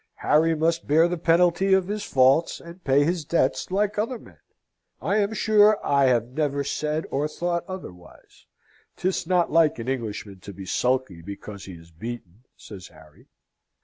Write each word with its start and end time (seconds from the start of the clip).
"Harry 0.25 0.55
must 0.55 0.87
bear 0.87 1.07
the 1.07 1.15
penalty 1.15 1.73
of 1.75 1.87
his 1.87 2.03
faults, 2.03 2.59
and 2.59 2.83
pay 2.83 3.03
his 3.03 3.23
debts, 3.23 3.69
like 3.69 3.99
other 3.99 4.17
men." 4.17 4.39
"I 4.99 5.17
am 5.17 5.31
sure 5.35 5.77
I 5.85 6.05
have 6.05 6.29
never 6.29 6.63
said 6.63 7.05
or 7.11 7.27
thought 7.27 7.63
otherwise. 7.67 8.47
'Tis 8.97 9.27
not 9.27 9.51
like 9.51 9.77
an 9.77 9.87
Englishman 9.87 10.39
to 10.39 10.53
be 10.53 10.65
sulky 10.65 11.21
because 11.21 11.65
he 11.65 11.73
is 11.73 11.91
beaten," 11.91 12.45
says 12.57 12.87
Harry. 12.87 13.27